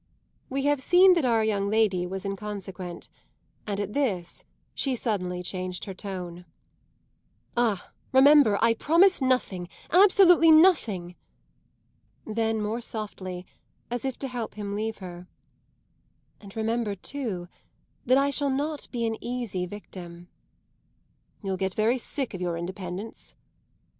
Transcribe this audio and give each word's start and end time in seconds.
We 0.49 0.63
have 0.65 0.81
seen 0.81 1.13
that 1.13 1.25
our 1.25 1.43
young 1.43 1.69
lady 1.69 2.07
was 2.07 2.25
inconsequent, 2.25 3.07
and 3.67 3.79
at 3.79 3.93
this 3.93 4.43
she 4.73 4.95
suddenly 4.95 5.43
changed 5.43 5.85
her 5.85 5.93
note. 6.03 6.43
"Ah, 7.55 7.91
remember, 8.11 8.57
I 8.63 8.73
promise 8.73 9.21
nothing 9.21 9.69
absolutely 9.91 10.49
nothing!" 10.49 11.13
Then 12.25 12.63
more 12.63 12.81
softly, 12.81 13.45
as 13.91 14.03
if 14.03 14.17
to 14.17 14.27
help 14.27 14.55
him 14.55 14.71
to 14.71 14.75
leave 14.75 14.97
her: 14.97 15.27
"And 16.39 16.55
remember 16.55 16.95
too 16.95 17.47
that 18.03 18.17
I 18.17 18.31
shall 18.31 18.49
not 18.49 18.87
be 18.91 19.05
an 19.05 19.23
easy 19.23 19.67
victim!" 19.67 20.29
"You'll 21.43 21.57
get 21.57 21.75
very 21.75 21.99
sick 21.99 22.33
of 22.33 22.41
your 22.41 22.57
independence." 22.57 23.35